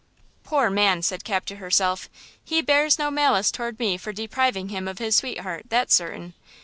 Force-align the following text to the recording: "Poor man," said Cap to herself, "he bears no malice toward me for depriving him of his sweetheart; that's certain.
"Poor 0.43 0.71
man," 0.71 1.03
said 1.03 1.23
Cap 1.23 1.45
to 1.45 1.57
herself, 1.57 2.09
"he 2.43 2.63
bears 2.63 2.97
no 2.97 3.11
malice 3.11 3.51
toward 3.51 3.77
me 3.77 3.97
for 3.97 4.11
depriving 4.11 4.69
him 4.69 4.87
of 4.87 4.97
his 4.97 5.15
sweetheart; 5.17 5.65
that's 5.69 5.93
certain. 5.93 6.33